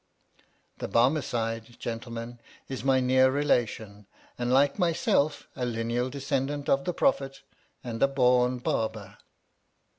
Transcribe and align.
(The 0.79 0.87
Barmecide, 0.87 1.77
gentlemen, 1.77 2.39
is 2.67 2.83
my 2.83 2.99
near 2.99 3.29
relation, 3.29 4.07
and, 4.35 4.51
like 4.51 4.79
myself, 4.79 5.47
a 5.55 5.63
lineal 5.63 6.09
descendant 6.09 6.67
of 6.67 6.85
the 6.85 6.93
Prophet, 6.95 7.43
and 7.83 8.01
a 8.01 8.07
born 8.07 8.57
Barber.) 8.57 9.19